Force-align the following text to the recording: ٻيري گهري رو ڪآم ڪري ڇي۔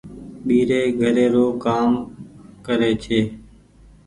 ٻيري 0.45 0.81
گهري 0.99 1.25
رو 1.33 1.45
ڪآم 1.63 1.89
ڪري 2.65 2.91
ڇي۔ 3.03 3.19